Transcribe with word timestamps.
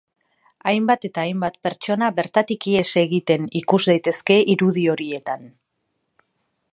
Hainbat 0.69 1.03
eta 1.09 1.25
hainbat 1.25 1.59
pertsona 1.67 2.07
bertatik 2.21 2.67
ihes 2.73 2.87
egiten 3.03 3.47
ikus 3.61 3.81
daitezke 3.91 4.39
irudi 4.55 4.87
horietan. 4.95 5.49